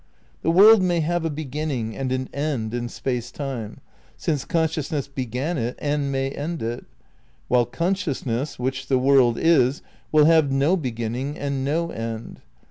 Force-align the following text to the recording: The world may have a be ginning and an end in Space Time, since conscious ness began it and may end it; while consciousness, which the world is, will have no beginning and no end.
The 0.41 0.49
world 0.49 0.81
may 0.81 1.01
have 1.01 1.25
a 1.25 1.29
be 1.29 1.45
ginning 1.45 1.95
and 1.95 2.11
an 2.11 2.27
end 2.33 2.73
in 2.73 2.89
Space 2.89 3.31
Time, 3.31 3.81
since 4.17 4.45
conscious 4.45 4.91
ness 4.91 5.07
began 5.07 5.59
it 5.59 5.75
and 5.77 6.11
may 6.11 6.31
end 6.31 6.63
it; 6.63 6.85
while 7.47 7.67
consciousness, 7.67 8.57
which 8.57 8.87
the 8.87 8.97
world 8.97 9.37
is, 9.37 9.83
will 10.11 10.25
have 10.25 10.51
no 10.51 10.75
beginning 10.75 11.37
and 11.37 11.63
no 11.63 11.91
end. 11.91 12.41